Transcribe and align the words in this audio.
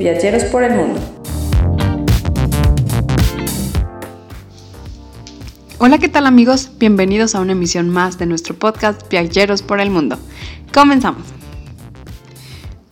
Viajeros 0.00 0.44
por 0.44 0.64
el 0.64 0.74
Mundo. 0.74 0.98
Hola, 5.76 5.98
¿qué 5.98 6.08
tal 6.08 6.26
amigos? 6.26 6.70
Bienvenidos 6.78 7.34
a 7.34 7.40
una 7.40 7.52
emisión 7.52 7.90
más 7.90 8.16
de 8.16 8.24
nuestro 8.24 8.54
podcast 8.54 9.06
Viajeros 9.10 9.60
por 9.60 9.78
el 9.78 9.90
Mundo. 9.90 10.18
Comenzamos. 10.72 11.24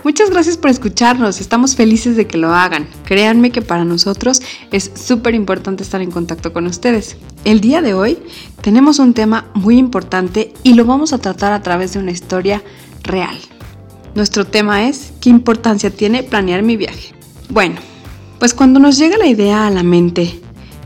Muchas 0.05 0.29
gracias 0.29 0.59
por 0.59 0.69
escucharnos, 0.69 1.41
estamos 1.41 1.77
felices 1.77 2.15
de 2.15 2.27
que 2.27 2.37
lo 2.37 2.53
hagan. 2.53 2.87
Créanme 3.07 3.53
que 3.53 3.63
para 3.63 3.87
nosotros 3.87 4.43
es 4.71 4.91
súper 4.95 5.35
importante 5.35 5.85
estar 5.85 6.03
en 6.03 6.11
contacto 6.11 6.53
con 6.53 6.67
ustedes. 6.67 7.17
El 7.47 7.63
día 7.63 7.81
de 7.81 7.95
hoy 7.95 8.19
tenemos 8.61 8.99
un 8.99 9.15
tema 9.15 9.47
muy 9.55 9.79
importante 9.79 10.53
y 10.63 10.75
lo 10.75 10.85
vamos 10.85 11.15
a 11.15 11.19
tratar 11.19 11.55
a 11.55 11.63
través 11.63 11.95
de 11.95 12.01
una 12.01 12.11
historia 12.11 12.63
real. 13.03 13.39
Nuestro 14.15 14.45
tema 14.45 14.89
es 14.89 15.13
¿qué 15.21 15.31
importancia 15.31 15.91
tiene 15.91 16.23
planear 16.23 16.63
mi 16.63 16.77
viaje? 16.77 17.15
Bueno, 17.49 17.77
pues 18.39 18.55
cuando 18.55 18.81
nos 18.81 18.99
llega 18.99 19.17
la 19.19 19.27
idea 19.27 19.67
a 19.67 19.71
la 19.71 19.83
mente 19.83 20.41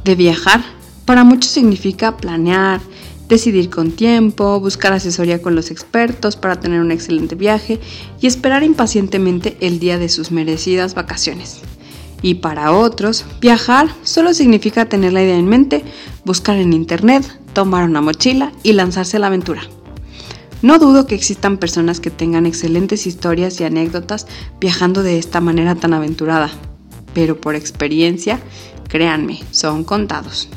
de 0.05 0.15
viajar, 0.15 0.63
para 1.05 1.25
muchos 1.25 1.51
significa 1.51 2.17
planear, 2.17 2.81
decidir 3.29 3.71
con 3.71 3.93
tiempo, 3.93 4.61
buscar 4.61 4.93
asesoría 4.93 5.41
con 5.41 5.55
los 5.55 5.71
expertos 5.71 6.37
para 6.37 6.61
tener 6.61 6.81
un 6.81 6.93
excelente 6.93 7.35
viaje 7.35 7.81
y 8.21 8.27
esperar 8.27 8.63
impacientemente 8.63 9.57
el 9.61 9.79
día 9.79 9.99
de 9.99 10.09
sus 10.09 10.31
merecidas 10.31 10.95
vacaciones. 10.95 11.61
Y 12.21 12.35
para 12.35 12.73
otros, 12.73 13.25
viajar 13.41 13.89
solo 14.03 14.33
significa 14.35 14.85
tener 14.85 15.13
la 15.13 15.23
idea 15.23 15.37
en 15.37 15.49
mente, 15.49 15.83
buscar 16.25 16.57
en 16.57 16.73
internet, 16.73 17.25
tomar 17.53 17.85
una 17.85 18.01
mochila 18.01 18.53
y 18.63 18.73
lanzarse 18.73 19.17
a 19.17 19.21
la 19.21 19.27
aventura. 19.27 19.63
No 20.63 20.79
dudo 20.79 21.07
que 21.07 21.17
existan 21.17 21.59
personas 21.59 21.99
que 21.99 22.13
tengan 22.13 22.47
excelentes 22.47 23.09
historias 23.09 23.61
y 23.61 23.65
anécdotas 23.65 24.29
viajando 24.61 25.03
de 25.03 25.19
esta 25.19 25.41
manera 25.41 25.75
tan 25.75 25.93
aventurada, 25.93 26.51
pero 27.15 27.41
por 27.41 27.57
experiencia, 27.57 28.39
créanme, 28.89 29.41
son 29.51 29.83
contados. 29.83 30.49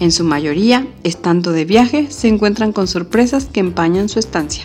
En 0.00 0.12
su 0.12 0.24
mayoría, 0.24 0.86
estando 1.04 1.52
de 1.52 1.66
viaje, 1.66 2.10
se 2.10 2.28
encuentran 2.28 2.72
con 2.72 2.88
sorpresas 2.88 3.44
que 3.44 3.60
empañan 3.60 4.08
su 4.08 4.18
estancia. 4.18 4.64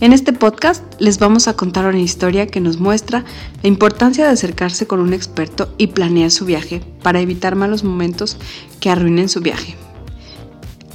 En 0.00 0.12
este 0.12 0.32
podcast 0.32 0.84
les 1.00 1.18
vamos 1.18 1.48
a 1.48 1.54
contar 1.54 1.86
una 1.86 1.98
historia 1.98 2.46
que 2.46 2.60
nos 2.60 2.78
muestra 2.78 3.24
la 3.62 3.68
importancia 3.68 4.24
de 4.24 4.30
acercarse 4.30 4.86
con 4.86 5.00
un 5.00 5.14
experto 5.14 5.74
y 5.78 5.88
planear 5.88 6.30
su 6.30 6.44
viaje 6.44 6.80
para 7.02 7.20
evitar 7.20 7.56
malos 7.56 7.82
momentos 7.82 8.36
que 8.78 8.90
arruinen 8.90 9.28
su 9.28 9.40
viaje. 9.40 9.74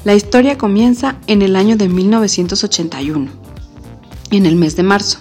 La 0.03 0.15
historia 0.15 0.57
comienza 0.57 1.17
en 1.27 1.41
el 1.41 1.55
año 1.55 1.75
de 1.75 1.87
1981, 1.87 3.31
en 4.31 4.45
el 4.45 4.55
mes 4.55 4.75
de 4.75 4.83
marzo. 4.83 5.19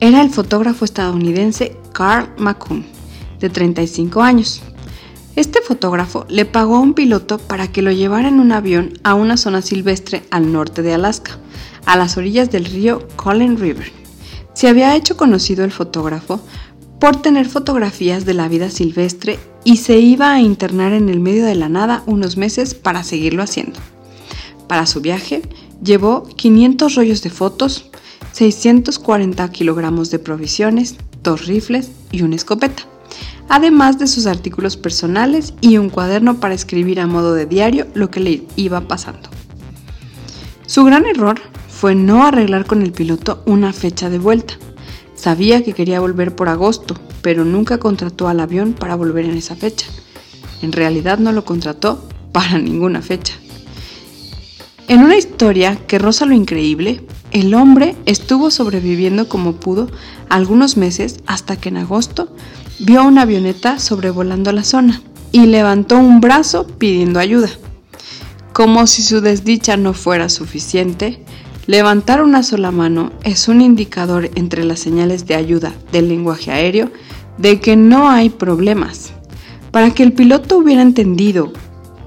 Era 0.00 0.22
el 0.22 0.30
fotógrafo 0.30 0.84
estadounidense 0.84 1.76
Carl 1.92 2.28
McCoon, 2.38 2.84
de 3.38 3.50
35 3.50 4.20
años, 4.22 4.62
este 5.36 5.60
fotógrafo 5.60 6.26
le 6.28 6.44
pagó 6.44 6.76
a 6.76 6.80
un 6.80 6.92
piloto 6.92 7.38
para 7.38 7.68
que 7.68 7.82
lo 7.82 7.92
llevara 7.92 8.28
en 8.28 8.40
un 8.40 8.50
avión 8.50 8.98
a 9.04 9.14
una 9.14 9.36
zona 9.36 9.62
silvestre 9.62 10.24
al 10.30 10.52
norte 10.52 10.82
de 10.82 10.92
Alaska, 10.92 11.38
a 11.86 11.96
las 11.96 12.16
orillas 12.16 12.50
del 12.50 12.64
río 12.64 13.06
Colin 13.16 13.56
River. 13.56 13.92
Se 14.54 14.68
había 14.68 14.96
hecho 14.96 15.16
conocido 15.16 15.64
el 15.64 15.70
fotógrafo 15.70 16.40
por 16.98 17.22
tener 17.22 17.48
fotografías 17.48 18.26
de 18.26 18.34
la 18.34 18.48
vida 18.48 18.70
silvestre 18.70 19.38
y 19.64 19.76
se 19.76 19.98
iba 19.98 20.32
a 20.32 20.40
internar 20.40 20.92
en 20.92 21.08
el 21.08 21.20
medio 21.20 21.46
de 21.46 21.54
la 21.54 21.68
nada 21.68 22.02
unos 22.06 22.36
meses 22.36 22.74
para 22.74 23.04
seguirlo 23.04 23.42
haciendo. 23.42 23.78
Para 24.70 24.86
su 24.86 25.00
viaje 25.00 25.42
llevó 25.82 26.22
500 26.22 26.94
rollos 26.94 27.22
de 27.22 27.30
fotos, 27.30 27.90
640 28.30 29.50
kilogramos 29.50 30.12
de 30.12 30.20
provisiones, 30.20 30.94
dos 31.24 31.46
rifles 31.46 31.90
y 32.12 32.22
una 32.22 32.36
escopeta 32.36 32.84
además 33.48 33.98
de 33.98 34.06
sus 34.06 34.26
artículos 34.26 34.76
personales 34.76 35.54
y 35.60 35.76
un 35.76 35.90
cuaderno 35.90 36.38
para 36.38 36.54
escribir 36.54 37.00
a 37.00 37.08
modo 37.08 37.34
de 37.34 37.46
diario 37.46 37.88
lo 37.94 38.08
que 38.08 38.20
le 38.20 38.44
iba 38.54 38.82
pasando. 38.82 39.28
Su 40.66 40.84
gran 40.84 41.04
error 41.04 41.40
fue 41.68 41.96
no 41.96 42.24
arreglar 42.24 42.64
con 42.64 42.80
el 42.80 42.92
piloto 42.92 43.42
una 43.46 43.72
fecha 43.72 44.08
de 44.08 44.20
vuelta. 44.20 44.54
Sabía 45.16 45.64
que 45.64 45.72
quería 45.72 45.98
volver 45.98 46.36
por 46.36 46.48
agosto, 46.48 46.94
pero 47.22 47.44
nunca 47.44 47.78
contrató 47.78 48.28
al 48.28 48.38
avión 48.38 48.72
para 48.72 48.94
volver 48.94 49.24
en 49.24 49.36
esa 49.36 49.56
fecha. 49.56 49.86
En 50.62 50.70
realidad 50.70 51.18
no 51.18 51.32
lo 51.32 51.44
contrató 51.44 52.08
para 52.30 52.56
ninguna 52.56 53.02
fecha. 53.02 53.34
En 54.90 55.04
una 55.04 55.16
historia 55.16 55.76
que 55.86 56.00
roza 56.00 56.26
lo 56.26 56.34
increíble, 56.34 57.00
el 57.30 57.54
hombre 57.54 57.94
estuvo 58.06 58.50
sobreviviendo 58.50 59.28
como 59.28 59.52
pudo 59.52 59.88
algunos 60.28 60.76
meses 60.76 61.20
hasta 61.26 61.54
que 61.54 61.68
en 61.68 61.76
agosto 61.76 62.34
vio 62.80 63.04
una 63.04 63.22
avioneta 63.22 63.78
sobrevolando 63.78 64.50
la 64.50 64.64
zona 64.64 65.00
y 65.30 65.46
levantó 65.46 65.96
un 65.96 66.20
brazo 66.20 66.66
pidiendo 66.66 67.20
ayuda. 67.20 67.50
Como 68.52 68.88
si 68.88 69.02
su 69.02 69.20
desdicha 69.20 69.76
no 69.76 69.92
fuera 69.92 70.28
suficiente, 70.28 71.24
levantar 71.68 72.20
una 72.20 72.42
sola 72.42 72.72
mano 72.72 73.12
es 73.22 73.46
un 73.46 73.60
indicador 73.60 74.28
entre 74.34 74.64
las 74.64 74.80
señales 74.80 75.24
de 75.24 75.36
ayuda 75.36 75.72
del 75.92 76.08
lenguaje 76.08 76.50
aéreo 76.50 76.90
de 77.38 77.60
que 77.60 77.76
no 77.76 78.10
hay 78.10 78.28
problemas. 78.28 79.12
Para 79.70 79.94
que 79.94 80.02
el 80.02 80.14
piloto 80.14 80.58
hubiera 80.58 80.82
entendido 80.82 81.52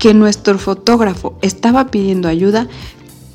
que 0.03 0.14
nuestro 0.14 0.59
fotógrafo 0.59 1.40
estaba 1.41 1.90
pidiendo 1.90 2.28
ayuda, 2.28 2.68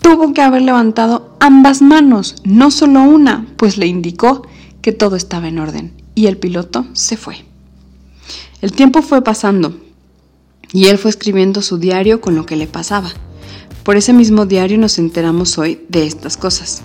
tuvo 0.03 0.35
que 0.35 0.43
haber 0.43 0.61
levantado 0.61 1.35
ambas 1.41 1.81
manos, 1.81 2.35
no 2.45 2.71
solo 2.71 3.05
una, 3.05 3.47
pues 3.57 3.79
le 3.79 3.87
indicó 3.87 4.47
que 4.83 4.93
todo 4.93 5.17
estaba 5.17 5.49
en 5.49 5.61
orden 5.61 5.95
y 6.15 6.27
el 6.27 6.37
piloto 6.37 6.85
se 6.93 7.17
fue. 7.17 7.43
El 8.61 8.73
tiempo 8.73 9.01
fue 9.01 9.25
pasando 9.25 9.81
y 10.71 10.89
él 10.89 10.99
fue 10.99 11.11
escribiendo 11.11 11.63
su 11.63 11.79
diario 11.79 12.21
con 12.21 12.35
lo 12.35 12.45
que 12.45 12.57
le 12.57 12.67
pasaba. 12.67 13.15
Por 13.83 13.97
ese 13.97 14.13
mismo 14.13 14.45
diario 14.45 14.77
nos 14.77 14.99
enteramos 14.99 15.57
hoy 15.57 15.87
de 15.89 16.07
estas 16.07 16.37
cosas, 16.37 16.83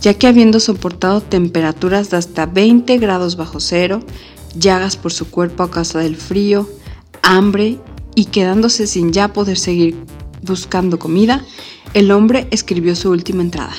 ya 0.00 0.14
que 0.14 0.26
habiendo 0.26 0.58
soportado 0.58 1.20
temperaturas 1.20 2.08
de 2.08 2.16
hasta 2.16 2.46
20 2.46 2.96
grados 2.96 3.36
bajo 3.36 3.60
cero, 3.60 4.00
llagas 4.58 4.96
por 4.96 5.12
su 5.12 5.30
cuerpo 5.30 5.64
a 5.64 5.70
causa 5.70 5.98
del 5.98 6.16
frío, 6.16 6.66
hambre 7.20 7.76
y 8.18 8.24
quedándose 8.24 8.88
sin 8.88 9.12
ya 9.12 9.32
poder 9.32 9.56
seguir 9.56 9.94
buscando 10.42 10.98
comida, 10.98 11.44
el 11.94 12.10
hombre 12.10 12.48
escribió 12.50 12.96
su 12.96 13.10
última 13.10 13.42
entrada. 13.42 13.76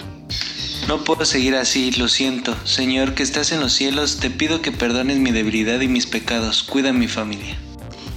No 0.87 1.03
puedo 1.03 1.25
seguir 1.25 1.55
así, 1.55 1.91
lo 1.91 2.07
siento. 2.07 2.55
Señor 2.63 3.15
que 3.15 3.23
estás 3.23 3.51
en 3.51 3.59
los 3.59 3.73
cielos, 3.73 4.19
te 4.21 4.29
pido 4.29 4.61
que 4.61 4.71
perdones 4.71 5.17
mi 5.17 5.31
debilidad 5.31 5.81
y 5.81 5.89
mis 5.89 6.05
pecados. 6.05 6.63
Cuida 6.63 6.91
a 6.91 6.93
mi 6.93 7.09
familia. 7.09 7.59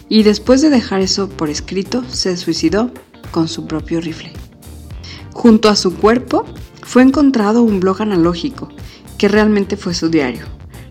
Y 0.09 0.23
después 0.23 0.63
de 0.63 0.71
dejar 0.71 1.01
eso 1.01 1.29
por 1.29 1.51
escrito, 1.51 2.05
se 2.09 2.37
suicidó 2.37 2.93
con 3.33 3.49
su 3.49 3.67
propio 3.67 4.01
rifle. 4.01 4.33
Junto 5.33 5.69
a 5.69 5.75
su 5.75 5.97
cuerpo 5.97 6.45
fue 6.83 7.03
encontrado 7.03 7.65
un 7.65 7.81
blog 7.81 8.01
analógico, 8.01 8.69
que 9.19 9.27
realmente 9.27 9.77
fue 9.77 9.93
su 9.93 10.09
diario. 10.09 10.45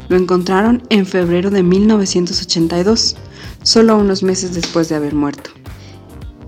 Lo 0.09 0.17
encontraron 0.17 0.83
en 0.89 1.05
febrero 1.05 1.51
de 1.51 1.63
1982, 1.63 3.15
solo 3.63 3.97
unos 3.97 4.23
meses 4.23 4.53
después 4.53 4.89
de 4.89 4.95
haber 4.95 5.13
muerto. 5.13 5.51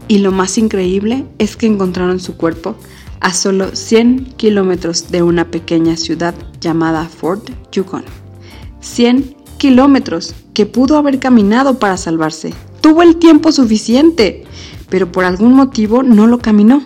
Y 0.08 0.20
lo 0.20 0.32
más 0.32 0.58
increíble 0.58 1.26
es 1.38 1.56
que 1.56 1.66
encontraron 1.66 2.20
su 2.20 2.36
cuerpo 2.36 2.76
a 3.20 3.34
solo 3.34 3.76
100 3.76 4.34
kilómetros 4.36 5.10
de 5.10 5.24
una 5.24 5.50
pequeña 5.50 5.96
ciudad 5.96 6.36
llamada 6.60 7.08
Fort 7.08 7.50
Yukon. 7.72 8.04
100 8.82 9.36
kilómetros 9.58 10.36
que 10.54 10.66
pudo 10.66 10.98
haber 10.98 11.20
caminado 11.20 11.80
para 11.80 11.96
salvarse. 11.96 12.54
Tuvo 12.82 13.02
el 13.02 13.16
tiempo 13.16 13.54
suficiente, 13.54 14.44
pero 14.90 15.10
por 15.10 15.24
algún 15.24 15.54
motivo 15.54 16.04
no 16.04 16.28
lo 16.28 16.40
caminó. 16.40 16.84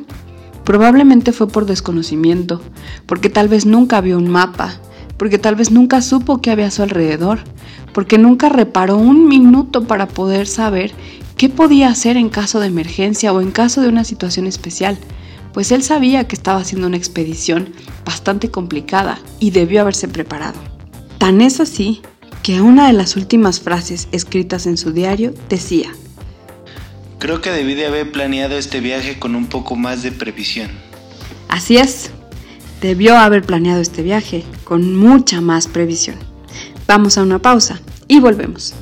Probablemente 0.64 1.32
fue 1.32 1.48
por 1.48 1.66
desconocimiento, 1.66 2.62
porque 3.08 3.30
tal 3.30 3.48
vez 3.48 3.66
nunca 3.66 4.00
vio 4.02 4.18
un 4.18 4.30
mapa, 4.30 4.76
porque 5.18 5.40
tal 5.40 5.56
vez 5.56 5.72
nunca 5.72 6.02
supo 6.02 6.40
qué 6.40 6.52
había 6.52 6.68
a 6.68 6.72
su 6.72 6.84
alrededor, 6.84 7.40
porque 7.98 8.20
nunca 8.20 8.48
reparó 8.48 8.96
un 8.96 9.28
minuto 9.28 9.88
para 9.88 10.08
poder 10.08 10.46
saber 10.46 10.92
qué 11.36 11.50
podía 11.50 11.90
hacer 11.90 12.16
en 12.16 12.30
caso 12.30 12.60
de 12.60 12.68
emergencia 12.68 13.34
o 13.34 13.42
en 13.42 13.50
caso 13.50 13.82
de 13.82 13.88
una 13.88 14.04
situación 14.04 14.46
especial 14.46 15.00
pues 15.52 15.72
él 15.72 15.82
sabía 15.82 16.28
que 16.28 16.36
estaba 16.36 16.60
haciendo 16.60 16.86
una 16.86 16.98
expedición 16.98 17.74
bastante 18.06 18.52
complicada 18.52 19.18
y 19.40 19.50
debió 19.50 19.82
haberse 19.82 20.08
preparado. 20.08 20.60
Tan 21.18 21.42
es 21.42 21.60
así 21.60 22.04
que 22.44 22.62
una 22.62 22.86
de 22.86 22.94
las 22.94 23.16
últimas 23.16 23.62
frases 23.62 24.10
escritas 24.12 24.68
en 24.68 24.78
su 24.78 24.92
diario 24.92 25.34
decía, 25.50 25.90
Creo 27.18 27.42
que 27.42 27.50
debí 27.50 27.74
de 27.74 27.88
haber 27.88 28.12
planeado 28.12 28.60
este 28.60 28.80
viaje 28.80 29.18
con 29.18 29.34
un 29.34 29.48
poco 29.48 29.76
más 29.76 30.04
de 30.04 30.12
previsión. 30.12 30.70
Así 31.50 31.78
es, 31.78 32.12
debió 32.80 33.18
haber 33.18 33.42
planeado 33.42 33.82
este 33.82 34.04
viaje 34.04 34.44
con 34.66 34.96
mucha 34.96 35.42
más 35.42 35.66
previsión. 35.66 36.37
Vamos 36.88 37.18
a 37.18 37.24
una 37.24 37.40
pausa 37.40 37.82
y 38.08 38.22
volvemos. 38.22 38.74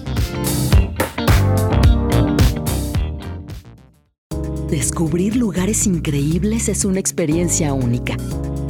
Descubrir 4.70 5.36
lugares 5.36 5.88
increíbles 5.88 6.70
es 6.70 6.86
una 6.86 7.00
experiencia 7.00 7.74
única. 7.74 8.16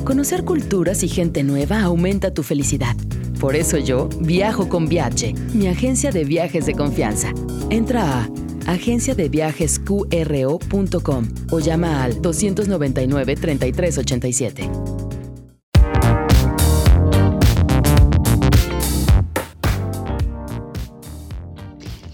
Conocer 0.05 0.45
culturas 0.45 1.03
y 1.03 1.09
gente 1.09 1.43
nueva 1.43 1.81
aumenta 1.81 2.33
tu 2.33 2.43
felicidad. 2.43 2.95
Por 3.39 3.57
eso 3.57 3.77
yo 3.77 4.07
viajo 4.21 4.69
con 4.69 4.87
Viaje, 4.87 5.33
mi 5.53 5.67
agencia 5.67 6.11
de 6.11 6.23
viajes 6.23 6.65
de 6.65 6.73
confianza. 6.73 7.33
Entra 7.69 8.21
a 8.21 8.29
agenciadeviajesqro.com 8.71 11.27
o 11.51 11.59
llama 11.59 12.03
al 12.03 12.21
299 12.21 13.35
3387. 13.35 14.94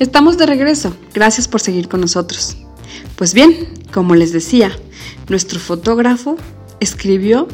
Estamos 0.01 0.39
de 0.39 0.48
regreso. 0.48 0.95
Gracias 1.13 1.48
por 1.48 1.62
seguir 1.62 1.88
con 1.88 2.01
nosotros. 2.01 2.57
Pues 3.18 3.36
bien, 3.36 3.56
como 3.94 4.15
les 4.15 4.33
decía, 4.33 4.71
nuestro 5.30 5.59
fotógrafo 5.59 6.38
escribió 6.80 7.48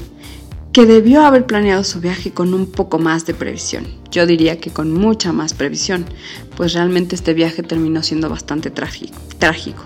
que 0.72 0.86
debió 0.86 1.26
haber 1.26 1.46
planeado 1.46 1.84
su 1.84 2.00
viaje 2.00 2.32
con 2.32 2.54
un 2.54 2.68
poco 2.68 3.00
más 3.00 3.26
de 3.26 3.34
previsión. 3.34 3.86
Yo 4.12 4.26
diría 4.26 4.62
que 4.62 4.72
con 4.72 4.94
mucha 4.94 5.34
más 5.34 5.54
previsión, 5.54 6.06
pues 6.56 6.72
realmente 6.72 7.16
este 7.16 7.34
viaje 7.34 7.64
terminó 7.64 8.02
siendo 8.02 8.30
bastante 8.30 8.72
trágico. 8.72 9.84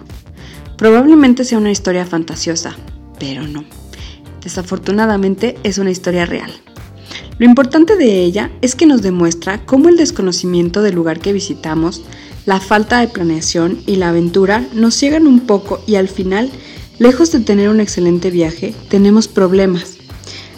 Probablemente 0.77 1.45
sea 1.45 1.57
una 1.57 1.71
historia 1.71 2.05
fantasiosa, 2.05 2.75
pero 3.17 3.47
no. 3.47 3.63
Desafortunadamente 4.43 5.57
es 5.63 5.79
una 5.79 5.89
historia 5.89 6.27
real. 6.27 6.53
Lo 7.39 7.45
importante 7.47 7.95
de 7.95 8.23
ella 8.23 8.51
es 8.61 8.75
que 8.75 8.85
nos 8.85 9.01
demuestra 9.01 9.65
cómo 9.65 9.89
el 9.89 9.97
desconocimiento 9.97 10.83
del 10.83 10.93
lugar 10.93 11.21
que 11.21 11.33
visitamos 11.33 12.03
la 12.45 12.59
falta 12.59 12.99
de 12.99 13.07
planeación 13.07 13.81
y 13.85 13.97
la 13.97 14.09
aventura 14.09 14.65
nos 14.73 14.95
ciegan 14.95 15.27
un 15.27 15.41
poco 15.41 15.81
y 15.85 15.95
al 15.95 16.07
final, 16.07 16.49
lejos 16.99 17.31
de 17.31 17.39
tener 17.39 17.69
un 17.69 17.79
excelente 17.79 18.31
viaje, 18.31 18.73
tenemos 18.89 19.27
problemas. 19.27 19.97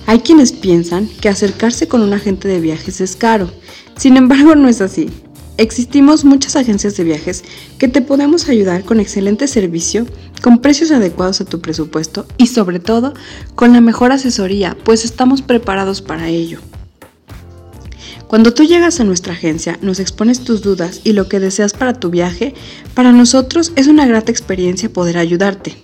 Hay 0.06 0.19
quienes 0.19 0.51
piensan 0.51 1.07
que 1.21 1.30
acercarse 1.30 1.88
con 1.88 2.01
un 2.01 2.13
agente 2.13 2.47
de 2.47 2.59
viajes 2.59 3.01
es 3.01 3.15
caro, 3.15 3.50
sin 3.97 4.18
embargo 4.18 4.56
no 4.56 4.68
es 4.68 4.81
así. 4.81 5.09
Existimos 5.57 6.25
muchas 6.25 6.56
agencias 6.56 6.97
de 6.97 7.03
viajes 7.03 7.44
que 7.77 7.88
te 7.88 8.01
podemos 8.01 8.50
ayudar 8.50 8.83
con 8.83 9.00
excelente 9.00 9.47
servicio, 9.47 10.07
con 10.41 10.59
precios 10.59 10.91
adecuados 10.91 11.41
a 11.41 11.45
tu 11.45 11.62
presupuesto 11.62 12.25
y 12.38 12.47
sobre 12.47 12.79
todo 12.79 13.13
con 13.53 13.71
la 13.71 13.79
mejor 13.79 14.12
asesoría, 14.12 14.75
pues 14.83 15.06
estamos 15.06 15.41
preparados 15.41 16.01
para 16.01 16.27
ello. 16.27 16.59
Cuando 18.33 18.51
tú 18.51 18.63
llegas 18.63 19.00
a 19.00 19.03
nuestra 19.03 19.33
agencia, 19.33 19.77
nos 19.83 20.00
expones 20.00 20.44
tus 20.44 20.63
dudas 20.63 21.01
y 21.03 21.13
lo 21.13 21.30
que 21.30 21.39
deseas 21.39 21.74
para 21.74 21.94
tu 21.94 22.09
viaje, 22.09 22.56
para 22.95 23.12
nosotros 23.12 23.71
es 23.75 23.85
una 23.85 24.07
grata 24.07 24.31
experiencia 24.31 24.91
poder 24.91 25.19
ayudarte. 25.19 25.77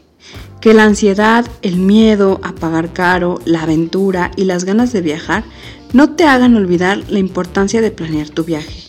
Que 0.59 0.73
la 0.73 0.85
ansiedad, 0.85 1.45
el 1.61 1.75
miedo 1.75 2.41
a 2.41 2.55
pagar 2.55 2.91
caro, 2.91 3.39
la 3.45 3.61
aventura 3.61 4.31
y 4.35 4.45
las 4.45 4.63
ganas 4.63 4.91
de 4.91 5.01
viajar 5.01 5.43
no 5.93 6.15
te 6.15 6.23
hagan 6.23 6.55
olvidar 6.55 7.03
la 7.07 7.19
importancia 7.19 7.81
de 7.81 7.91
planear 7.91 8.29
tu 8.29 8.43
viaje. 8.43 8.81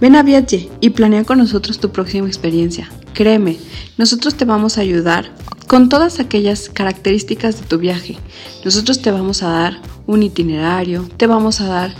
Ven 0.00 0.14
a 0.14 0.22
Viaje 0.22 0.70
y 0.80 0.90
planea 0.90 1.24
con 1.24 1.38
nosotros 1.38 1.80
tu 1.80 1.90
próxima 1.90 2.28
experiencia. 2.28 2.88
Créeme, 3.12 3.58
nosotros 3.98 4.36
te 4.36 4.44
vamos 4.44 4.78
a 4.78 4.82
ayudar 4.82 5.32
con 5.66 5.88
todas 5.88 6.20
aquellas 6.20 6.68
características 6.68 7.60
de 7.60 7.66
tu 7.66 7.76
viaje. 7.78 8.18
Nosotros 8.64 9.02
te 9.02 9.10
vamos 9.10 9.42
a 9.42 9.48
dar 9.48 9.82
un 10.06 10.22
itinerario, 10.22 11.08
te 11.16 11.26
vamos 11.26 11.60
a 11.60 11.66
dar 11.66 11.94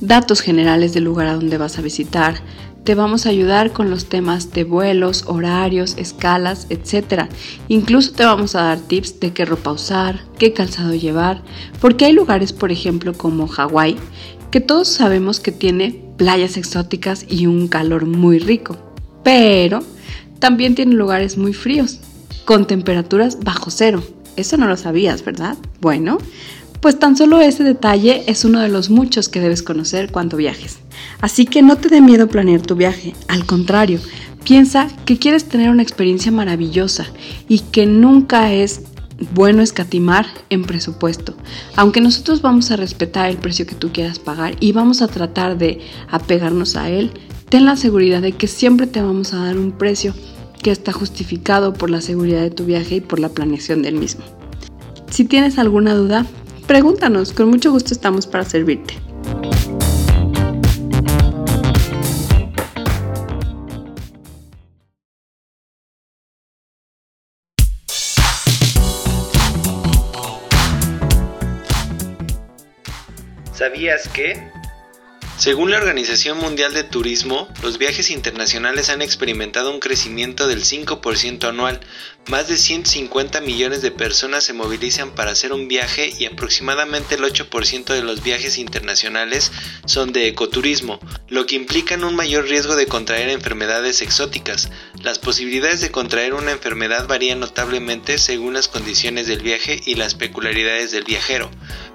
datos 0.00 0.40
generales 0.40 0.92
del 0.92 1.04
lugar 1.04 1.26
a 1.26 1.34
donde 1.34 1.58
vas 1.58 1.78
a 1.78 1.82
visitar. 1.82 2.34
Te 2.84 2.94
vamos 2.94 3.26
a 3.26 3.30
ayudar 3.30 3.72
con 3.72 3.90
los 3.90 4.08
temas 4.08 4.52
de 4.52 4.62
vuelos, 4.62 5.24
horarios, 5.26 5.96
escalas, 5.96 6.66
etc. 6.70 7.24
Incluso 7.68 8.12
te 8.12 8.24
vamos 8.24 8.54
a 8.54 8.62
dar 8.62 8.78
tips 8.78 9.18
de 9.18 9.32
qué 9.32 9.44
ropa 9.44 9.72
usar, 9.72 10.20
qué 10.38 10.52
calzado 10.52 10.94
llevar, 10.94 11.42
porque 11.80 12.04
hay 12.04 12.12
lugares, 12.12 12.52
por 12.52 12.70
ejemplo, 12.70 13.12
como 13.12 13.48
Hawái, 13.48 13.96
que 14.52 14.60
todos 14.60 14.88
sabemos 14.88 15.40
que 15.40 15.50
tiene 15.50 16.00
playas 16.16 16.56
exóticas 16.56 17.26
y 17.28 17.46
un 17.46 17.66
calor 17.66 18.06
muy 18.06 18.38
rico, 18.38 18.76
pero 19.24 19.82
también 20.38 20.74
tiene 20.76 20.94
lugares 20.94 21.36
muy 21.36 21.52
fríos, 21.52 21.98
con 22.44 22.66
temperaturas 22.66 23.40
bajo 23.40 23.70
cero. 23.70 24.02
Eso 24.36 24.56
no 24.58 24.66
lo 24.66 24.76
sabías, 24.76 25.24
¿verdad? 25.24 25.56
Bueno, 25.80 26.18
pues 26.80 26.98
tan 26.98 27.16
solo 27.16 27.40
ese 27.40 27.64
detalle 27.64 28.24
es 28.26 28.44
uno 28.44 28.60
de 28.60 28.68
los 28.68 28.90
muchos 28.90 29.28
que 29.28 29.40
debes 29.40 29.62
conocer 29.62 30.10
cuando 30.10 30.36
viajes. 30.36 30.78
Así 31.20 31.46
que 31.46 31.62
no 31.62 31.76
te 31.76 31.88
dé 31.88 32.00
miedo 32.00 32.28
planear 32.28 32.60
tu 32.62 32.74
viaje, 32.74 33.14
al 33.28 33.46
contrario, 33.46 34.00
piensa 34.44 34.88
que 35.04 35.18
quieres 35.18 35.46
tener 35.46 35.70
una 35.70 35.82
experiencia 35.82 36.30
maravillosa 36.30 37.06
y 37.48 37.60
que 37.60 37.86
nunca 37.86 38.52
es 38.52 38.82
bueno 39.34 39.62
escatimar 39.62 40.26
en 40.50 40.64
presupuesto. 40.64 41.34
Aunque 41.74 42.00
nosotros 42.00 42.42
vamos 42.42 42.70
a 42.70 42.76
respetar 42.76 43.28
el 43.28 43.38
precio 43.38 43.66
que 43.66 43.74
tú 43.74 43.90
quieras 43.92 44.18
pagar 44.18 44.56
y 44.60 44.72
vamos 44.72 45.02
a 45.02 45.08
tratar 45.08 45.58
de 45.58 45.80
apegarnos 46.10 46.76
a 46.76 46.90
él, 46.90 47.10
ten 47.48 47.64
la 47.64 47.76
seguridad 47.76 48.22
de 48.22 48.32
que 48.32 48.46
siempre 48.46 48.86
te 48.86 49.02
vamos 49.02 49.32
a 49.32 49.38
dar 49.38 49.58
un 49.58 49.72
precio 49.72 50.14
que 50.62 50.70
está 50.70 50.92
justificado 50.92 51.72
por 51.72 51.90
la 51.90 52.00
seguridad 52.00 52.40
de 52.40 52.50
tu 52.50 52.64
viaje 52.64 52.96
y 52.96 53.00
por 53.00 53.18
la 53.18 53.28
planeación 53.28 53.82
del 53.82 53.94
mismo. 53.94 54.24
Si 55.10 55.24
tienes 55.24 55.58
alguna 55.58 55.94
duda, 55.94 56.26
Pregúntanos, 56.66 57.32
con 57.32 57.48
mucho 57.48 57.70
gusto 57.70 57.94
estamos 57.94 58.26
para 58.26 58.44
servirte. 58.44 58.94
¿Sabías 73.52 74.08
que? 74.08 74.65
Según 75.38 75.70
la 75.70 75.76
Organización 75.76 76.38
Mundial 76.38 76.72
de 76.72 76.82
Turismo, 76.82 77.46
los 77.62 77.76
viajes 77.76 78.10
internacionales 78.10 78.88
han 78.88 79.02
experimentado 79.02 79.70
un 79.70 79.80
crecimiento 79.80 80.48
del 80.48 80.64
5% 80.64 81.46
anual. 81.46 81.78
Más 82.26 82.48
de 82.48 82.56
150 82.56 83.42
millones 83.42 83.82
de 83.82 83.90
personas 83.90 84.44
se 84.44 84.54
movilizan 84.54 85.10
para 85.14 85.32
hacer 85.32 85.52
un 85.52 85.68
viaje 85.68 86.10
y 86.18 86.24
aproximadamente 86.24 87.16
el 87.16 87.22
8% 87.22 87.84
de 87.84 88.02
los 88.02 88.22
viajes 88.22 88.56
internacionales 88.56 89.52
son 89.84 90.14
de 90.14 90.26
ecoturismo, 90.26 90.98
lo 91.28 91.44
que 91.44 91.54
implica 91.54 91.96
un 91.96 92.16
mayor 92.16 92.48
riesgo 92.48 92.74
de 92.74 92.86
contraer 92.86 93.28
enfermedades 93.28 94.00
exóticas. 94.00 94.70
Las 95.02 95.18
posibilidades 95.18 95.82
de 95.82 95.90
contraer 95.90 96.32
una 96.32 96.52
enfermedad 96.52 97.06
varían 97.06 97.40
notablemente 97.40 98.16
según 98.16 98.54
las 98.54 98.68
condiciones 98.68 99.26
del 99.26 99.42
viaje 99.42 99.80
y 99.84 99.96
las 99.96 100.14
peculiaridades 100.14 100.92
del 100.92 101.04
viajero 101.04 101.50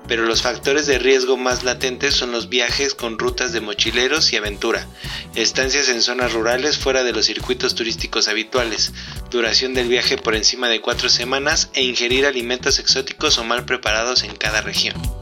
pero 0.07 0.25
los 0.25 0.41
factores 0.41 0.87
de 0.87 0.99
riesgo 0.99 1.37
más 1.37 1.63
latentes 1.63 2.15
son 2.15 2.31
los 2.31 2.49
viajes 2.49 2.95
con 2.95 3.19
rutas 3.19 3.53
de 3.53 3.61
mochileros 3.61 4.33
y 4.33 4.37
aventura, 4.37 4.87
estancias 5.35 5.89
en 5.89 6.01
zonas 6.01 6.33
rurales 6.33 6.77
fuera 6.77 7.03
de 7.03 7.13
los 7.13 7.25
circuitos 7.25 7.75
turísticos 7.75 8.27
habituales, 8.27 8.93
duración 9.29 9.73
del 9.73 9.87
viaje 9.87 10.17
por 10.17 10.35
encima 10.35 10.67
de 10.69 10.81
cuatro 10.81 11.09
semanas 11.09 11.69
e 11.73 11.83
ingerir 11.83 12.25
alimentos 12.25 12.79
exóticos 12.79 13.37
o 13.37 13.43
mal 13.43 13.65
preparados 13.65 14.23
en 14.23 14.35
cada 14.35 14.61
región. 14.61 15.20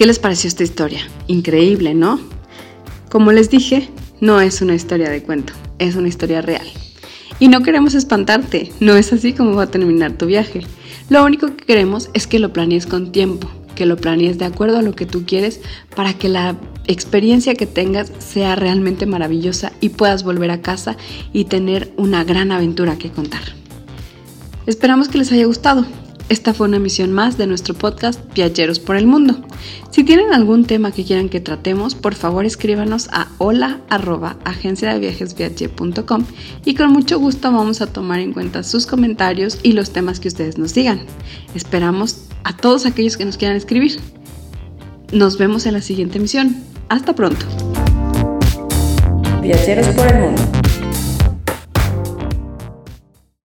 ¿Qué 0.00 0.06
les 0.06 0.18
pareció 0.18 0.48
esta 0.48 0.62
historia? 0.62 1.02
Increíble, 1.26 1.92
¿no? 1.92 2.18
Como 3.10 3.32
les 3.32 3.50
dije, 3.50 3.90
no 4.22 4.40
es 4.40 4.62
una 4.62 4.74
historia 4.74 5.10
de 5.10 5.22
cuento, 5.22 5.52
es 5.78 5.94
una 5.94 6.08
historia 6.08 6.40
real. 6.40 6.66
Y 7.38 7.48
no 7.48 7.60
queremos 7.60 7.92
espantarte, 7.92 8.72
no 8.80 8.96
es 8.96 9.12
así 9.12 9.34
como 9.34 9.56
va 9.56 9.64
a 9.64 9.70
terminar 9.70 10.12
tu 10.12 10.24
viaje. 10.24 10.62
Lo 11.10 11.22
único 11.22 11.54
que 11.54 11.66
queremos 11.66 12.08
es 12.14 12.26
que 12.26 12.38
lo 12.38 12.50
planees 12.50 12.86
con 12.86 13.12
tiempo, 13.12 13.50
que 13.74 13.84
lo 13.84 13.98
planees 13.98 14.38
de 14.38 14.46
acuerdo 14.46 14.78
a 14.78 14.82
lo 14.82 14.96
que 14.96 15.04
tú 15.04 15.26
quieres 15.26 15.60
para 15.94 16.14
que 16.14 16.30
la 16.30 16.56
experiencia 16.86 17.54
que 17.54 17.66
tengas 17.66 18.10
sea 18.20 18.56
realmente 18.56 19.04
maravillosa 19.04 19.72
y 19.82 19.90
puedas 19.90 20.24
volver 20.24 20.50
a 20.50 20.62
casa 20.62 20.96
y 21.34 21.44
tener 21.44 21.92
una 21.98 22.24
gran 22.24 22.52
aventura 22.52 22.96
que 22.96 23.10
contar. 23.10 23.42
Esperamos 24.64 25.08
que 25.08 25.18
les 25.18 25.30
haya 25.30 25.44
gustado. 25.44 25.84
Esta 26.30 26.54
fue 26.54 26.68
una 26.68 26.78
misión 26.78 27.12
más 27.12 27.36
de 27.38 27.48
nuestro 27.48 27.74
podcast 27.74 28.20
Viajeros 28.34 28.78
por 28.78 28.94
el 28.94 29.04
Mundo. 29.04 29.34
Si 29.90 30.04
tienen 30.04 30.32
algún 30.32 30.64
tema 30.64 30.92
que 30.92 31.04
quieran 31.04 31.28
que 31.28 31.40
tratemos, 31.40 31.96
por 31.96 32.14
favor 32.14 32.44
escríbanos 32.44 33.08
a 33.10 33.26
hola 33.38 33.80
y 36.64 36.74
con 36.76 36.92
mucho 36.92 37.18
gusto 37.18 37.50
vamos 37.50 37.80
a 37.80 37.88
tomar 37.88 38.20
en 38.20 38.32
cuenta 38.32 38.62
sus 38.62 38.86
comentarios 38.86 39.58
y 39.64 39.72
los 39.72 39.90
temas 39.90 40.20
que 40.20 40.28
ustedes 40.28 40.56
nos 40.56 40.72
digan. 40.72 41.00
Esperamos 41.56 42.26
a 42.44 42.56
todos 42.56 42.86
aquellos 42.86 43.16
que 43.16 43.24
nos 43.24 43.36
quieran 43.36 43.56
escribir. 43.56 43.98
Nos 45.12 45.36
vemos 45.36 45.66
en 45.66 45.72
la 45.72 45.82
siguiente 45.82 46.20
misión. 46.20 46.62
Hasta 46.88 47.12
pronto. 47.12 47.44
Viajeros 49.42 49.88
por 49.88 50.06
el 50.06 50.20
Mundo. 50.20 50.59